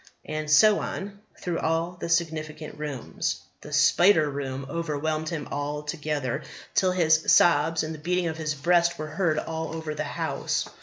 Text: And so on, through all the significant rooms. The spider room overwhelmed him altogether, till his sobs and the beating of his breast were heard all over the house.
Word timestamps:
And 0.25 0.49
so 0.49 0.79
on, 0.79 1.19
through 1.39 1.59
all 1.59 1.91
the 2.01 2.09
significant 2.09 2.79
rooms. 2.79 3.41
The 3.61 3.71
spider 3.71 4.31
room 4.31 4.65
overwhelmed 4.67 5.29
him 5.29 5.47
altogether, 5.51 6.41
till 6.73 6.91
his 6.93 7.31
sobs 7.31 7.83
and 7.83 7.93
the 7.93 7.99
beating 7.99 8.25
of 8.25 8.37
his 8.37 8.55
breast 8.55 8.97
were 8.97 9.05
heard 9.05 9.37
all 9.37 9.75
over 9.75 9.93
the 9.93 10.03
house. 10.03 10.67